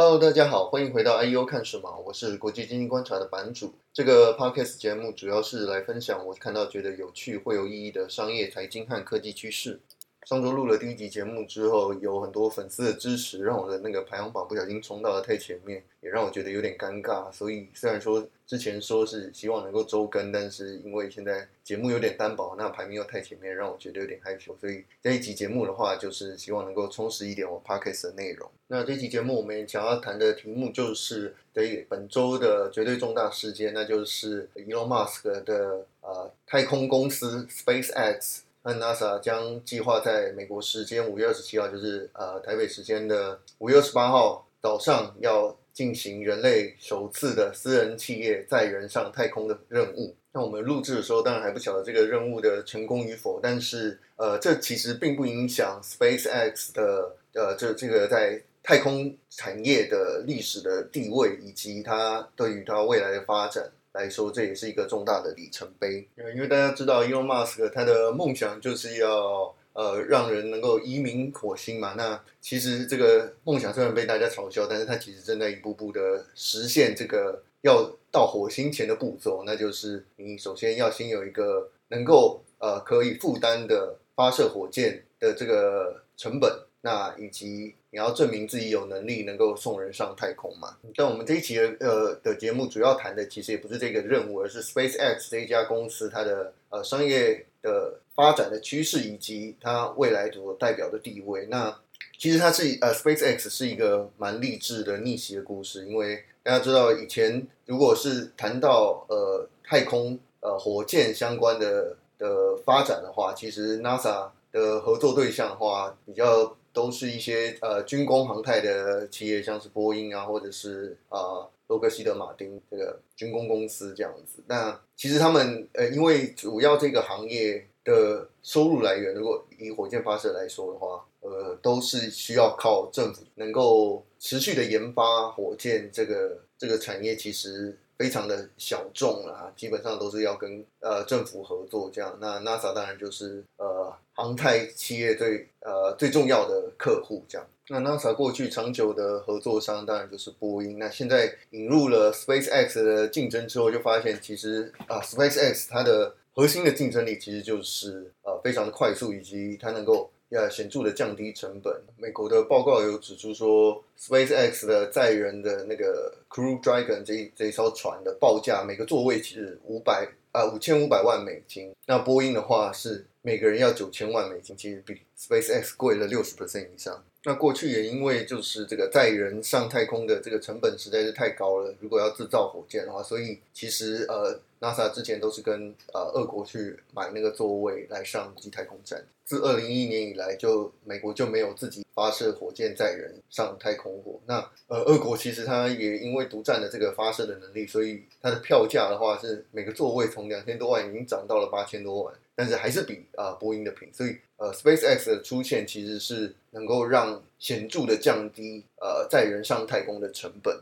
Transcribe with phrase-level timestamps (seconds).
[0.00, 2.04] Hello，大家好，欢迎回到 IEO 看什么？
[2.06, 3.74] 我是国际经济观察的版主。
[3.92, 9.80] 这个 Podcast 节目主要是来分享我看到觉得有趣、会有意义的商业、财经和科技趋势。
[10.28, 17.32] 上周录了第一集节目之后，有很多粉丝的支持，让我的那个排行榜不小心冲到了太前面，也让我觉得有点尴尬。
[17.32, 24.54] 所以虽然说之前说是希望能够周更，但是因为现在节目有点单薄，那排名又太前面，让我觉得有点害羞。
[24.60, 28.50] 所以这一集节目的话，就是希望能够充实一点我 Podcast 的内容。
[28.66, 38.40] 那这期节目我们想要谈的题目就是对本周的绝对重大事件，那就是 Elon Musk 的呃太空公司 SpaceX。
[38.62, 50.14] 和 NASA 将计划在美国时间五月二十七号，就是呃台北时间的五月二十八号早上，要进行人类首次的私人企业载人上太空的任务。
[50.32, 63.70] 那我们录制的时候，当然还不晓得这个任务的成功与否，但是呃，这其实并不影响 SpaceX 的呃这这个在太空产业的历史的地位，以及它对于它未来的发展。
[63.98, 66.06] 来说，这也是一个重大的里程碑。
[66.34, 71.94] 因为大家知道，Elon Musk 他的梦想就是要呃让人能够移民火星嘛。
[71.96, 79.42] 那其实这个梦想虽然被大家嘲笑，但是他其实正在一步步的实现这个要到火星前的步骤。
[79.44, 86.67] 那就是你首先要先有一个能够呃可以负担的发射火箭的这个成本。
[86.80, 90.76] 那以及你要证明自己有能力能够送人上太空嘛？
[90.94, 101.46] 但我们这一期的呃的节目主要谈的其实也不是这个任务，而是 SpaceX 这一家公司它的呃商业的发展的趋势以及它未来所代表的地位。
[101.46, 101.76] 那
[102.16, 116.54] 其实它是呃 SpaceX 是一个蛮励志的逆袭的故事，因为大家知道以前如果是谈到呃太空呃火箭相关的的发展的话，其实 NASA 的合作对象的话比较。
[116.78, 124.40] 都是一些呃军工航太的企业，像是波音啊，或者是啊洛克希德马丁这个军工公司这样子。
[124.46, 137.76] 那其实他们呃，因为主要这个行业的收入来源，如果以火箭发射来说的话，呃，都是需要靠政府能够持续的研发火箭这个这个产业，其实。
[137.98, 142.16] 非常的小众啦，基本上都是要跟呃政府合作这样。
[142.20, 147.46] 那 NASA 当然就是呃航太企业最呃最重要的客户这样。
[147.68, 150.78] 那 NASA 过去长久的合作商当然就是波音。
[150.78, 160.10] 那现在引入了 SpaceX 的竞争之后，就发现其实啊 SpaceX 它的核心的竞争力其实就是呃非常的快速，以及它能够。
[160.30, 161.74] 要显著的降低成本。
[161.96, 171.74] 美国的报告有指出说，SpaceX 的载人的那个 Crew Dragon 这一这一艘船的报价，每个座位其实五百啊五千五百万美金。
[171.86, 177.02] 那波音的话是每个人要九千万美金，其实比 SpaceX 贵了六十 percent 以上。
[177.24, 189.04] 那过去也因为就是这个载人上太空的这个成本实在是太高了，如果要制造火箭的话，所以其实呃 NASA 之前都是跟呃俄国去买那个座位来上国际太空站。
[189.24, 194.18] 自二零一一年以来，就美国就没有自己发射火箭载人上太空过。
[194.24, 194.36] 那
[194.68, 203.92] 呃，俄国其实它也因为独占了这个发射的能力，所以它的票价的话是每个座位从两千多万已经涨到了八千多万，但是还是比啊、呃、波音的便宜。
[203.94, 210.58] 所以呃，SpaceX 的出现其实是能够让显著的降低呃载人上太空的成本。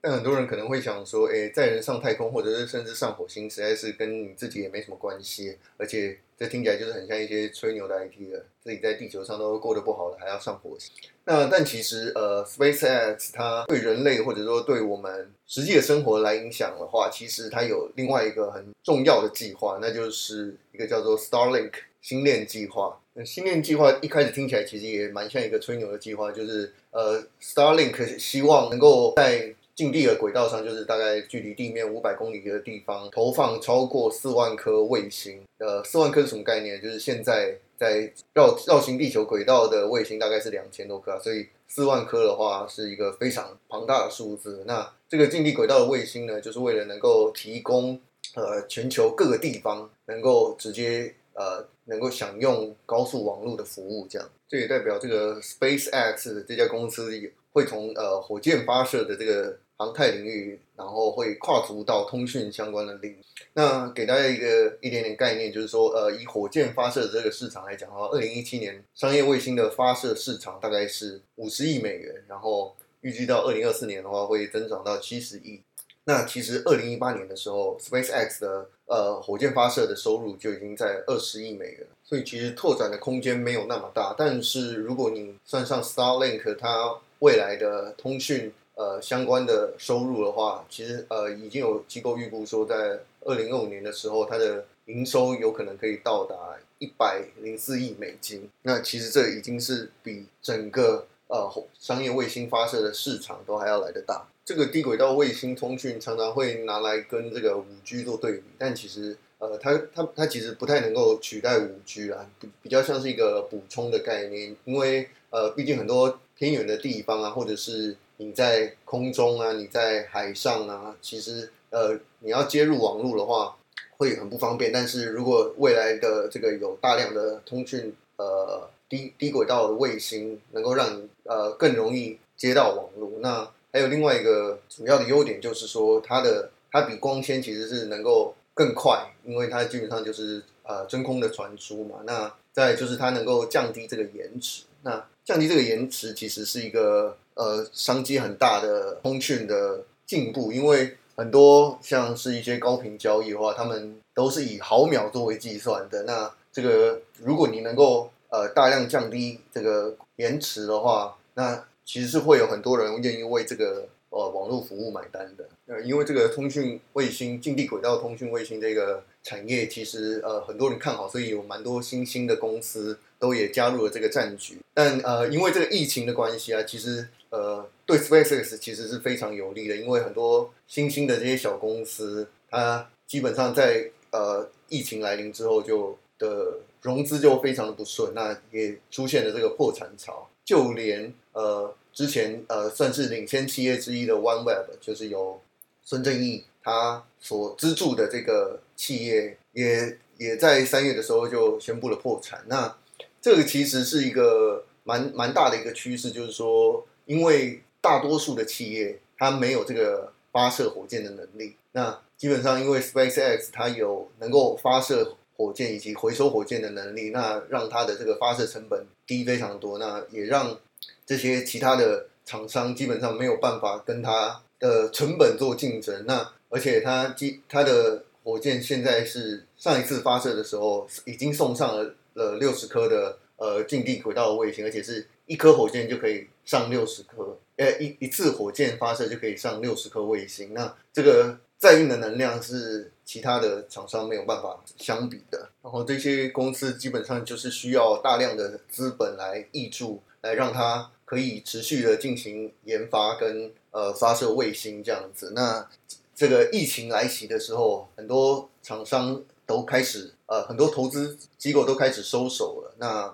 [0.00, 10.92] 但很多人可能会想说，诶，载人上太空，或者是甚至上火星，实在是跟你自己也没什么关系，而且这听起来就是很像一些吹牛的 IT 了，自己在地球上都过得不好了，还要上火星。
[11.24, 22.98] 那但其实，呃，SpaceX 它对人类或者说对我们实际的生活来影响的话，其实它有另外一个很重要的计划，那就是一个叫做 Starlink 星链计划。
[23.14, 35.40] 那星链计划一开始听起来其实也蛮像一个吹牛的计划，就是呃，Starlink 希望能够在近地的轨道上，就是大概距离地面五百公里的地方，投放超过四万颗卫星。
[35.58, 36.82] 呃，四万颗是什么概念？
[36.82, 44.64] 就是现在在绕绕行地球轨道的卫星大概是两千多颗，所以四万颗的话是一个非常庞大的数字。
[44.66, 48.00] 那这个近地轨道的卫星呢，就是为了能够提供
[48.34, 54.28] 呃全球各个地方能够直接呃能够享用高速网络的服务，这样。
[54.48, 57.12] 这也代表这个 SpaceX 这家公司
[57.52, 59.56] 会从呃火箭发射的这个。
[59.78, 63.18] 航太领域，然后会跨足到通讯相关的领域。
[63.54, 75.62] 那给大家一个一点点概念，就是说，呃，以火箭发射的这个市场来讲的话，二零一七年商业卫星的发射市场大概是五十亿美元，然后预计到二零二四年的话会增长到七十亿。
[76.04, 84.12] 那其实二零一八年的时候，SpaceX 的呃火箭发射的收入就已经在二十亿美元，所以其实拓展的空间没有那么大。
[84.18, 96.36] 但是如果你算上 Starlink，它未来的通讯呃相关的收入的话，其实呃已经有机构预估说，在二零二五年的时候，它的营收有可能可以到达
[96.78, 98.48] 一百零四亿美金。
[98.62, 104.28] 那其实这已经是比整个呃商业卫星发射的市场都还要来得大。
[104.44, 123.56] 这个低轨道卫星通讯常常会拿来跟这个五 G 做对比，但其实呃，它它它其实不太能够取代五 G 啊，比比较像是一个补充的概念，因为呃，毕竟很多偏远的地方啊，或者是你在空中啊，你在海上啊，其实呃，你要接入网络的话
[123.96, 124.70] 会很不方便。
[124.72, 141.96] 但是如果未来的这个有大量的通讯呃低低轨道的卫星，能够让你呃更容易接到网络，那还有另外一个主要的优点就是说，它的它比光纤其实是能够更快，因为它基本上就是呃真空的传输嘛。
[142.04, 144.64] 那再就是它能够降低这个延迟。
[144.82, 156.02] 那降低这个延迟其实是一个呃商机很大的通讯的进步，因为很多像是一些高频交易的话，他们都是以毫秒作为计算的。
[156.02, 174.58] 那这个如果你能够呃大量降低这个延迟的话，那其实是会有很多人愿意为这个呃网络服务买单的，呃，因为这个通讯卫星、近地轨道通讯卫星这个产业，其实呃很多人看好，所以有蛮多新兴的公司都也加入了这个战局。
[174.74, 190.28] 但呃，因为这个疫情的关系啊，其实呃对 SpaceX 其实是非常有利的，因为很多新兴的这些小公司，它基本上在呃疫情来临之后就的融资就非常的不顺，那也出现了这个破产潮。
[190.44, 195.40] 就连呃之前呃算是领先企业之一的 OneWeb，就是由
[195.82, 202.42] 孙正义他所资助的这个企业，也也在三月的时候就宣布了破产。
[202.46, 202.76] 那
[203.20, 215.16] 这个其实是一个蛮蛮大的一个趋势，就是说，因为大多数的企业它没有这个发射火箭的能力，那基本上因为 SpaceX 它有能够发射。
[215.40, 220.58] 火箭以及回收火箭的能力，那让它的这个发射成本低非常多，那也让
[221.06, 226.04] 这些其他的厂商基本上没有办法跟它的成本做竞争。
[226.08, 240.52] 那而且它机它的火箭现在是上一次发射的时候已经送上了了六十颗的呃近地轨道卫星，而且是一颗火箭就可以上六十颗，呃一一次火箭发射就可以上六十颗卫星。
[240.52, 241.38] 那这个。
[241.58, 255.32] 载运的能量是其他的厂商没有办法相比的，然后这些公司基本上就是需要大量的资本来挹注，来让它可以持续的进行研发跟呃发射卫星这样子。
[255.34, 255.68] 那
[256.14, 262.74] 这个疫情来袭的时候，很多厂商都开始呃很多投资机构都开始收手了。
[262.78, 263.12] 那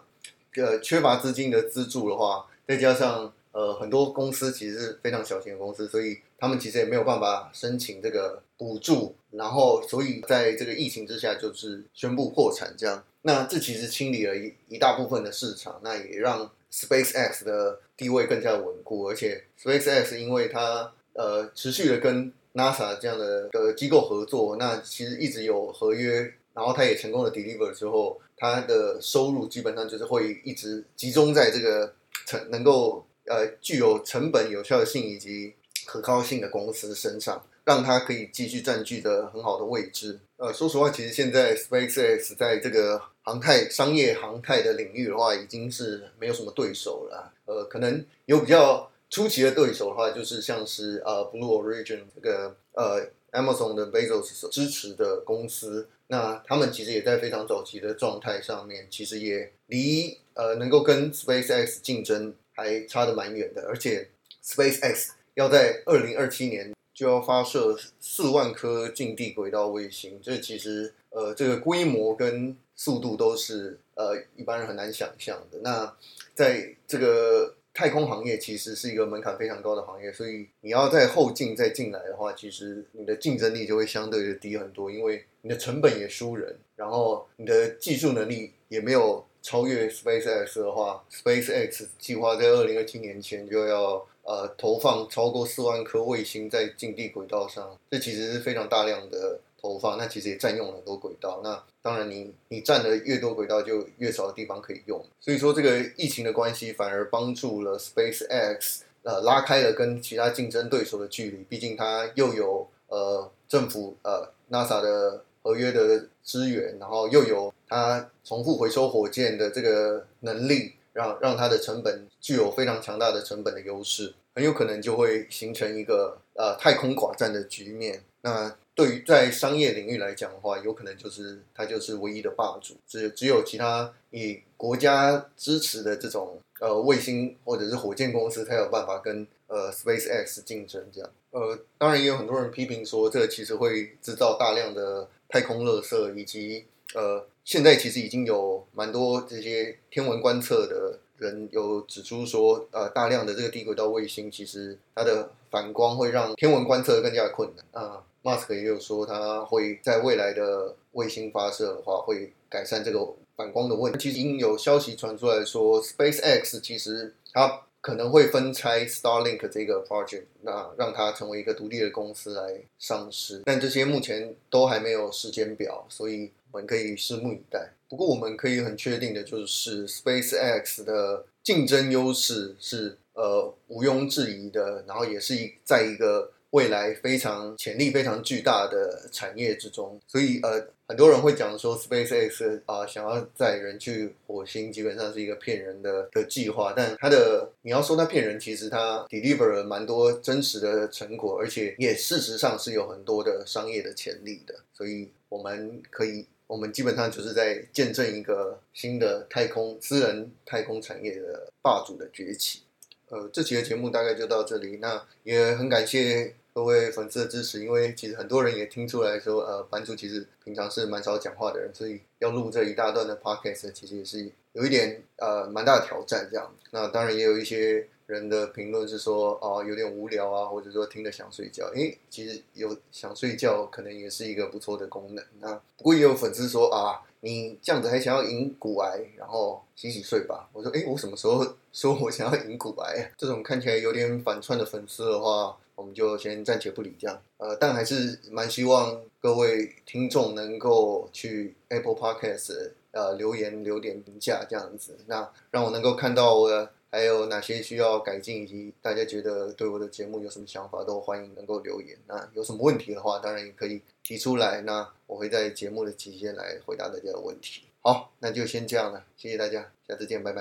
[0.57, 6.19] 呃缺乏资金的资助的话，再加上呃很多公司其实是非常小型的公司，所以。
[6.37, 13.03] 他们其实也没有办法申请这个补助，然后所以在这个疫情之下，就是宣布破产这样。
[13.23, 19.09] 那这其实清理了一一大部分的市场，那也让 SpaceX 的地位更加稳固。
[19.09, 31.95] 而且 SpaceX 因为它呃持续的跟 NASA 这样的的机构合作，那其实一直有合约，然后它也成功的 deliver 之后，它的收入基本上就是会一直集中在这个
[32.27, 35.55] 成能够呃具有成本有效性以及。
[35.87, 40.19] 可靠性的公司身上，让它可以继续占据的很好的位置。
[40.39, 47.31] 呃，说实话，其实现在 SpaceX 在这个航太商业航太的领域的话，已经是没有什么对手了。
[47.45, 64.09] 呃，可能有比较出奇的对手的话，就是像是呃 Blue Origin 这个呃 Amazon 的 Bezos 所支持的公司，那他们其实也在非常早期的状态上面，其实也离呃能够跟 SpaceX 竞争还差得蛮远的，而且
[64.43, 65.11] SpaceX。
[65.35, 75.59] 要在二零二七年就要发射四万颗近地轨道卫星，这其实呃这个规模跟速度都是呃一般人很难想象的。
[75.65, 75.93] 那
[76.37, 94.07] 在这个太空行业，其实是一个门槛非常高的行业，所以你要在后进再进来的话，其实你的竞争力就会相对的低很多，因为你的成本也输人，然后你的技术能力也没有超越 SpaceX 的话，SpaceX 计划在二零二七年前就要。
[94.27, 99.97] 呃，投放超过四万颗卫星在近地轨道上，这其实是非常大量的投放。
[99.97, 101.41] 那其实也占用了很多轨道。
[101.43, 105.03] 那当然你，你你占的越多轨道，就越少的地方可以用。
[105.19, 111.39] 所以说，这个疫情的关系反而帮助了 SpaceX，呃，拉开了跟其他竞争对手的距离。
[111.49, 120.75] 毕竟它又有呃政府呃 NASA 的合约的资源，然后又有它重复回收火箭的这个能力。
[120.95, 128.01] 让让它的成本具有非常强大的成本的优势，很有可能就会形成一个呃太空寡占的局面。
[128.25, 141.11] 那对于在商业领域来讲的话，有可能就是它就是唯一的霸主，只只有其他以国家支持的这种呃卫星或者是火箭公司才有办法跟呃 SpaceX 竞争这样。
[141.33, 146.65] 呃，当然也有很多人批评说，这其实会制造大量的太空垃圾，以及
[146.95, 158.03] 呃，现在其实已经有蛮多这些天文观测的人有指出说，呃，大量的这个低轨道卫星其实它的反光会让天文观测更加困难啊。
[158.23, 163.07] 马斯克也有说，他会在未来的卫星发射的话，会改善这个
[163.37, 163.99] 反光的问题。
[163.99, 167.61] 其实已经有消息传出来说，SpaceX 其实它。
[167.85, 177.69] 可能会分拆 Starlink 这个 project，那让它成为一个独立的公司来上市，但这些目前都还没有时间表，所以我们可以拭目以待。
[177.89, 186.31] 不过我们可以很确定的就是，SpaceX 的竞争优势是呃毋庸置疑的，然后也是一在一个。
[186.51, 196.73] 未来非常潜力非常巨大的产业之中，所以呃，很多人会讲说，SpaceX 啊、想要载人去火星，基本上是一个骗人的的计划。
[196.77, 204.55] 但它的你要说它骗人，其实它 deliver 了蛮多真实的成果，而且也事实上是有很多的商业的潜力的。
[204.73, 212.61] 所以我们可以，我们基本上就是在见证一个新的太空私人太空产业的霸主的崛起。
[213.09, 216.33] 呃，这期的节目大概就到这里，那也很感谢。
[216.55, 226.55] 各位粉丝的支持，因为其实很多人也听出来说，呃，版主其实平常是蛮少讲话的人，所以要录这一大段的 podcast，其实也是有一点呃蛮大的挑战这样。
[226.71, 231.67] 那当然也有一些人的评论是说，哦、呃，有点无聊啊，或者说听着想睡觉。
[231.75, 235.25] 诶，其实有想睡觉，可能也是一个不错的功能。
[235.41, 240.49] 那不过也有粉丝说啊，你这样子还想要赢骨癌，然后洗洗睡吧。
[240.53, 243.11] 我说，诶，我什么时候 说我想要赢骨癌？
[243.17, 245.57] 这种看起来有点反串的粉丝的话。
[245.77, 261.99] 我们就先暂且不理这样，呃，但还是蛮希望各位听众能够去 Apple Podcast 呃留言留点评价这样子，那让我能够看到我的还有哪些需要改进，以及大家觉得对我的节目有什么想法，都欢迎能够留言。
[262.07, 267.63] 那有什么问题的话，当然也可以提出来，那我会在节目的期间来回答大家的问题。
[267.81, 270.33] 好，那就先这样了，谢谢大家，下次见，拜拜。